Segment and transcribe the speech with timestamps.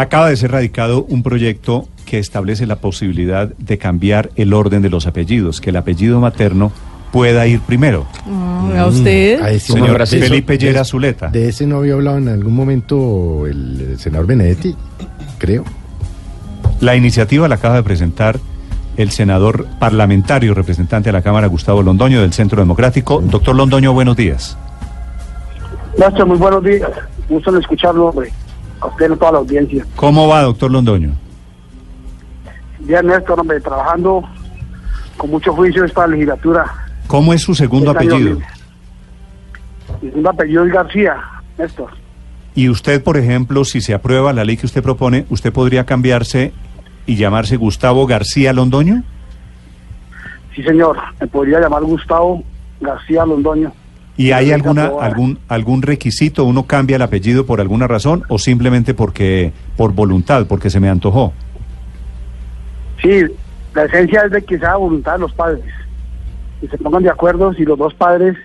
[0.00, 4.90] Acaba de ser radicado un proyecto que establece la posibilidad de cambiar el orden de
[4.90, 6.70] los apellidos, que el apellido materno
[7.10, 8.06] pueda ir primero.
[8.24, 9.40] Ah, ¿A usted?
[9.42, 11.28] A ese Señor Felipe eso- Llera de- Zuleta.
[11.30, 14.76] De ese no había hablado en algún momento el, senador Benedetti,
[15.38, 15.64] creo.
[16.80, 18.38] La iniciativa la acaba de presentar
[18.96, 23.20] el senador parlamentario representante de la Cámara, Gustavo Londoño, del Centro Democrático.
[23.20, 24.56] Doctor Londoño, buenos días.
[25.98, 26.88] Néstor, muy buenos días.
[27.28, 28.30] Gusto en escucharlo, hombre.
[28.80, 29.84] A usted y a toda la audiencia.
[29.96, 31.12] ¿Cómo va, doctor Londoño?
[32.80, 34.22] Bien, Néstor, hombre, trabajando
[35.16, 36.64] con mucho juicio esta legislatura.
[37.06, 38.38] ¿Cómo es su segundo Este apellido?
[40.00, 41.16] Mi segundo apellido es García,
[41.58, 41.90] Néstor.
[42.54, 46.52] Y usted, por ejemplo, si se aprueba la ley que usted propone, ¿usted podría cambiarse
[47.06, 49.02] y llamarse Gustavo García Londoño?
[50.54, 50.96] Sí, señor.
[51.20, 52.42] Me podría llamar Gustavo
[52.80, 53.72] García Londoño.
[54.18, 56.44] ¿Y hay alguna algún algún requisito?
[56.44, 60.88] ¿Uno cambia el apellido por alguna razón o simplemente porque por voluntad, porque se me
[60.90, 61.32] antojó?
[63.00, 63.22] Sí,
[63.74, 65.62] la esencia es de que sea voluntad de los padres.
[66.60, 68.36] Y se pongan de acuerdo si los dos padres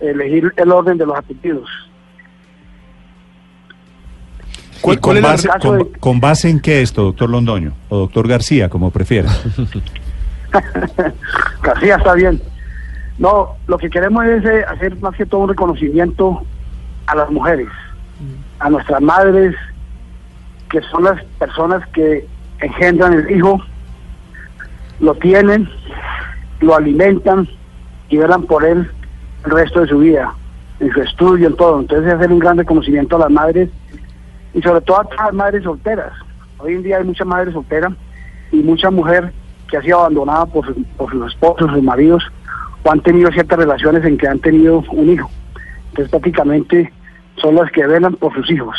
[0.00, 1.68] elegir el orden de los apellidos.
[4.84, 7.72] ¿Y cuál con, base, caso con- de- con base en qué esto, doctor Londoño?
[7.88, 9.30] O doctor García, como prefiera.
[11.62, 12.42] García está bien.
[13.18, 16.42] No, lo que queremos es eh, hacer más que todo un reconocimiento
[17.06, 17.68] a las mujeres,
[18.58, 19.54] a nuestras madres,
[20.70, 22.26] que son las personas que
[22.60, 23.60] engendran el hijo,
[25.00, 25.68] lo tienen,
[26.60, 27.48] lo alimentan
[28.08, 28.90] y velan por él
[29.44, 30.32] el resto de su vida,
[30.80, 31.80] en su estudio, en todo.
[31.80, 33.68] Entonces hacer un gran reconocimiento a las madres
[34.54, 36.12] y sobre todo a las madres solteras.
[36.58, 37.92] Hoy en día hay muchas madres solteras
[38.52, 39.32] y mucha mujer
[39.68, 42.22] que ha sido abandonada por, por sus esposos, sus maridos,
[42.82, 45.30] o han tenido ciertas relaciones en que han tenido un hijo.
[45.90, 46.92] Entonces prácticamente
[47.36, 48.76] son las que velan por sus hijos.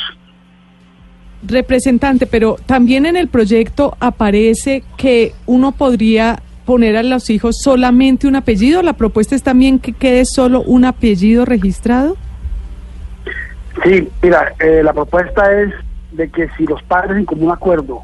[1.46, 8.28] Representante, pero también en el proyecto aparece que uno podría poner a los hijos solamente
[8.28, 8.82] un apellido.
[8.82, 12.16] La propuesta es también que quede solo un apellido registrado.
[13.84, 15.74] Sí, mira, eh, la propuesta es
[16.12, 18.04] de que si los padres en común acuerdo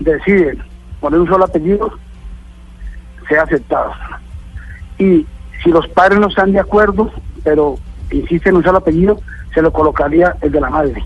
[0.00, 0.58] deciden
[1.00, 1.92] poner un solo apellido,
[3.28, 3.92] sea aceptado.
[4.98, 5.24] Y
[5.66, 7.10] si los padres no están de acuerdo,
[7.42, 7.76] pero
[8.12, 9.20] insisten en un solo apellido,
[9.52, 11.04] se lo colocaría el de la madre.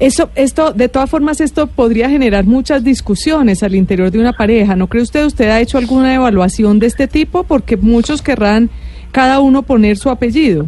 [0.00, 4.74] Eso, esto, de todas formas, esto podría generar muchas discusiones al interior de una pareja.
[4.74, 5.24] ¿No cree usted?
[5.24, 7.44] ¿Usted ha hecho alguna evaluación de este tipo?
[7.44, 8.70] Porque muchos querrán
[9.12, 10.66] cada uno poner su apellido.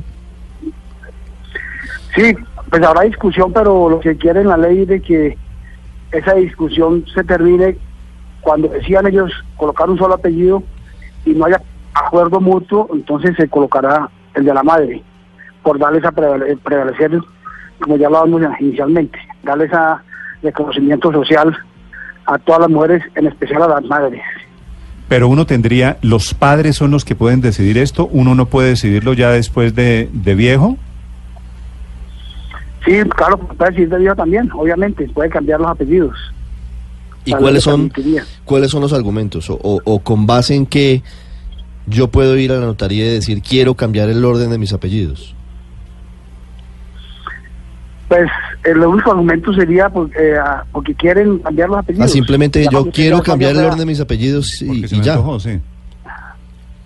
[2.14, 2.36] Sí,
[2.70, 5.36] pues habrá discusión, pero lo que quiere la ley es de que
[6.12, 7.78] esa discusión se termine
[8.42, 10.62] cuando decían ellos colocar un solo apellido
[11.24, 11.60] y no haya
[11.94, 15.02] acuerdo mutuo, entonces se colocará el de la madre,
[15.62, 17.18] por darles a prevale- prevalecer,
[17.80, 20.02] como ya hablábamos inicialmente, darles a
[20.42, 21.56] reconocimiento social
[22.26, 24.22] a todas las mujeres, en especial a las madres.
[25.08, 29.12] Pero uno tendría, los padres son los que pueden decidir esto, uno no puede decidirlo
[29.12, 30.76] ya después de, de viejo.
[32.84, 36.16] Sí, claro, puede decir de vida también, obviamente, puede cambiar los apellidos.
[37.24, 37.92] ¿Y cuáles lo son,
[38.44, 39.48] cuáles son los argumentos?
[39.50, 41.02] O, o- o con base en qué
[41.86, 45.34] yo puedo ir a la notaría y decir quiero cambiar el orden de mis apellidos.
[48.08, 48.28] Pues
[48.64, 52.04] el único argumento sería por- eh, ah, porque quieren cambiar los apellidos.
[52.04, 55.04] Ah, simplemente yo quiero cambiar el orden de mis apellidos y, Porque se y me
[55.04, 55.12] ya.
[55.14, 55.58] antojó, sí.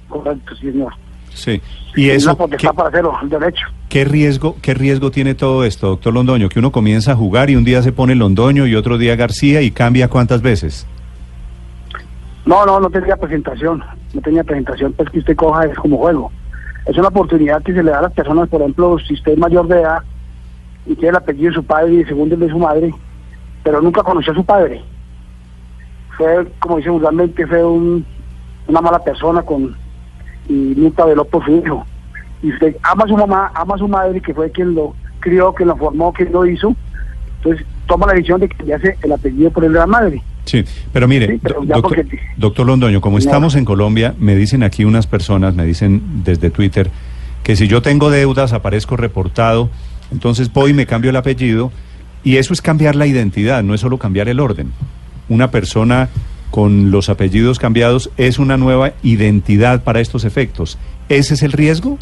[0.09, 0.93] Correcto, sí, señor.
[1.35, 1.61] Sí.
[1.97, 3.67] ¿Y Es eso para hacerlo, el derecho.
[3.89, 6.49] qué riesgo, qué riesgo tiene todo esto, doctor Londoño?
[6.49, 9.61] Que uno comienza a jugar y un día se pone Londoño y otro día García
[9.63, 10.87] y cambia cuántas veces.
[12.47, 13.83] No, no, no tenía presentación.
[14.17, 16.33] No tenía presentación, pues que usted coja es como juego.
[16.87, 19.39] Es una oportunidad que se le da a las personas, por ejemplo, si usted es
[19.39, 19.99] mayor de edad
[20.87, 22.95] y tiene el apellido de su padre y el segundo el de su madre,
[23.63, 24.83] pero nunca conoció a su padre.
[26.17, 28.07] Fue, como dice vulgarmente, fue un,
[28.69, 29.77] una mala persona con
[30.49, 31.85] y nunca veló por su hijo.
[32.43, 35.53] Y usted ama a su mamá, ama a su madre, que fue quien lo crió,
[35.53, 36.75] quien lo formó, quien lo hizo.
[37.37, 40.23] Entonces toma la decisión de que le hace el apellido por el de la madre.
[40.47, 44.63] Sí, pero mire, Sí, pero doctor, porque- doctor Londoño, como estamos en Colombia, me dicen
[44.63, 46.91] aquí unas personas, me dicen desde Twitter,
[47.43, 49.69] que si yo tengo deudas aparezco reportado,
[50.13, 51.73] entonces voy y me cambio el apellido,
[52.25, 54.71] y eso es cambiar la identidad, no es solo cambiar el orden.
[55.29, 56.09] Una persona
[56.53, 60.79] con los apellidos cambiados es una nueva identidad para estos efectos.
[61.09, 61.99] ¿Ese es el riesgo?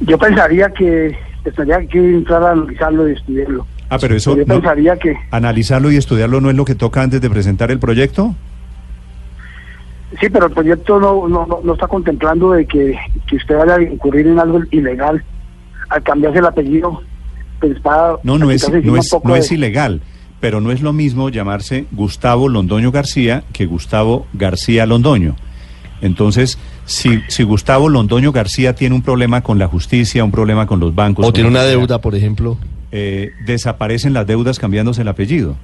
[0.00, 1.16] Yo pensaría que
[1.54, 3.66] tendría que entrar a analizarlo y estudiarlo.
[3.88, 7.02] Ah, pero eso Yo no- pensaría que analizarlo y estudiarlo no es lo que toca
[7.02, 8.34] antes de presentar el proyecto.
[10.20, 12.96] sí, pero el proyecto no, no, no- está contemplando de que,
[13.28, 15.22] que usted vaya a incurrir en algo ilegal
[15.88, 17.02] al cambiarse el apellido
[17.60, 20.00] pues para No, no es, no es, no de- es ilegal,
[20.40, 25.36] pero no es lo mismo llamarse Gustavo Londoño García que Gustavo García Londoño.
[26.02, 30.78] Entonces, si, si Gustavo Londoño García tiene un problema con la justicia, un problema con
[30.80, 32.58] los bancos, O tiene una deuda, por ejemplo.
[32.98, 35.54] Eh, desaparecen las deudas cambiándose el apellido.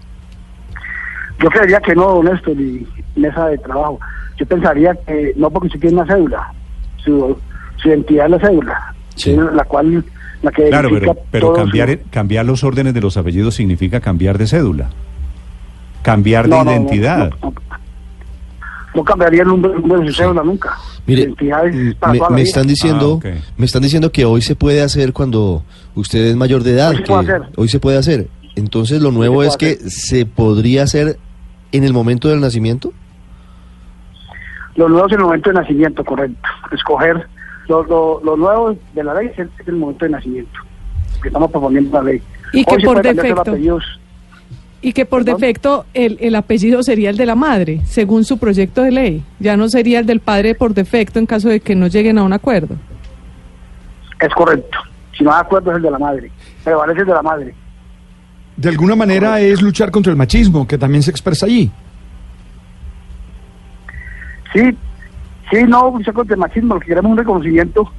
[1.43, 2.87] Yo creería que no, Néstor, y
[3.17, 3.99] mesa de trabajo.
[4.39, 6.53] Yo pensaría que no porque usted tiene una cédula,
[6.99, 7.39] su,
[7.77, 9.35] su identidad es la cédula, Sí.
[9.55, 10.05] la cual,
[10.43, 14.37] la que Claro, pero, pero cambiar, su- cambiar los órdenes de los apellidos significa cambiar
[14.39, 14.91] de cédula,
[16.03, 17.33] cambiar de No, no, no, identidad.
[17.43, 17.52] No,
[18.95, 20.77] no, cambiaría el número, el número de su cédula nunca.
[21.07, 21.35] Mire,
[22.31, 25.63] me, están diciendo, Ah, me están diciendo que hoy se puede hacer cuando
[25.95, 27.43] usted es mayor de edad, Hoy se que puede hacer.
[27.57, 28.29] hoy se puede hacer.
[28.55, 31.19] Entonces lo nuevo es que se podría hacer
[31.73, 32.93] en el momento del nacimiento.
[34.77, 36.49] Lo nuevo es el momento de nacimiento, correcto.
[36.73, 37.27] Escoger
[37.69, 40.59] lo, lo, lo nuevo de la ley es el, es el momento de nacimiento.
[41.23, 42.23] Que estamos proponiendo la ley.
[42.53, 44.01] Y que Hoy se por puede cambiar los defecto- apellidos.
[44.85, 45.41] Y que por ¿Perdón?
[45.41, 49.25] defecto el, el apellido sería el de la madre, según su proyecto de ley.
[49.39, 52.25] Ya no sería el del padre por defecto en caso de que no lleguen a
[52.25, 52.75] un acuerdo.
[54.21, 54.79] Es correcto.
[55.17, 56.31] Si no hay acuerdo es el de la madre.
[56.65, 57.55] Prevalece el de la madre.
[58.57, 61.71] De alguna manera es luchar contra el machismo, que también se expresa allí.
[64.53, 64.77] Sí,
[65.51, 67.91] sí, no, lucha contra el machismo, lo que queremos es un reconocimiento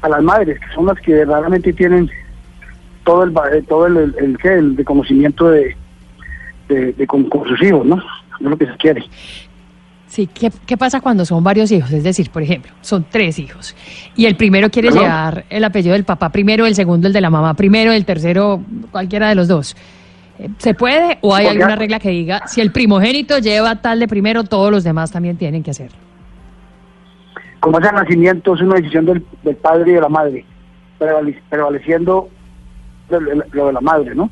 [0.00, 2.10] a las madres, que son las que verdaderamente tienen
[3.04, 4.54] todo el eh, todo el, el, el, ¿qué?
[4.54, 5.76] el reconocimiento de,
[6.70, 7.96] de, de con, con sus hijos, ¿no?
[7.96, 9.04] Es lo que se quiere.
[10.06, 11.92] Sí, ¿qué, qué pasa cuando son varios hijos?
[11.92, 13.76] Es decir, por ejemplo, son tres hijos
[14.16, 15.04] y el primero quiere ¿Perdón?
[15.04, 18.60] llevar el apellido del papá primero, el segundo el de la mamá primero, el tercero
[18.90, 19.76] cualquiera de los dos.
[20.40, 24.08] Eh, ¿Se puede o hay alguna regla que diga si el primogénito lleva tal de
[24.08, 25.96] primero, todos los demás también tienen que hacerlo?
[27.60, 30.44] Como ese nacimiento es una decisión del, del padre y de la madre,
[30.98, 32.28] prevale- prevaleciendo
[33.52, 34.28] lo de la madre, ¿no?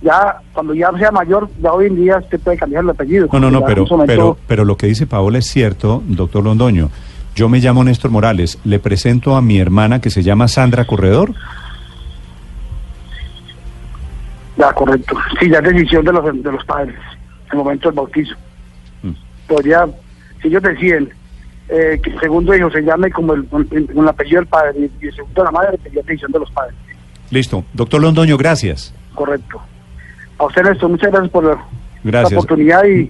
[0.00, 3.28] Ya, cuando ya sea mayor, ya hoy en día usted puede cambiar el apellido.
[3.32, 6.90] No, no, no, pero, momento- pero, pero lo que dice Paola es cierto, doctor Londoño.
[7.34, 11.34] Yo me llamo Néstor Morales, le presento a mi hermana que se llama Sandra Corredor.
[14.56, 15.16] Ya, correcto.
[15.38, 16.96] Sí, ya es decisión de los, de los padres,
[17.46, 18.34] en el momento del bautizo.
[19.02, 19.10] Mm.
[19.46, 19.86] Podría,
[20.42, 21.10] si ellos deciden
[21.68, 24.90] eh, que el segundo hijo se llame como el, con, con el apellido del padre
[25.00, 26.74] y el segundo de la madre, sería decisión de los padres.
[27.30, 27.64] Listo.
[27.72, 28.92] Doctor Londoño, gracias.
[29.14, 29.60] Correcto.
[30.38, 31.64] A usted, Néstor, muchas gracias por la,
[32.04, 32.32] Gracias.
[32.32, 33.06] la oportunidad y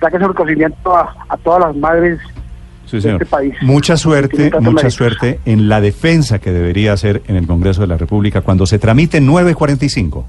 [0.00, 2.18] que ese reconocimiento a, a todas las madres
[2.86, 3.22] Sí, de señor.
[3.22, 3.54] este país.
[3.62, 7.96] Mucha suerte, mucha suerte en la defensa que debería hacer en el Congreso de la
[7.96, 10.26] República cuando se tramite 945.